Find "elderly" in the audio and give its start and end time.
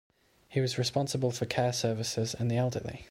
2.57-2.99